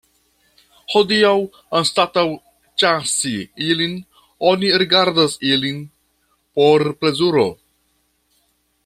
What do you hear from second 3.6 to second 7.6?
ilin, oni rigardas ilin por plezuro.